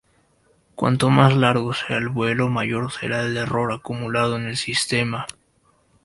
Cuanto 0.73 1.11
más 1.11 1.35
largo 1.35 1.75
sea 1.75 1.97
el 1.97 2.09
vuelo 2.09 2.49
mayor 2.49 2.91
será 2.91 3.21
el 3.23 3.37
error 3.37 3.71
acumulado 3.71 4.35
en 4.35 4.47
el 4.47 4.57
sistema. 4.57 5.27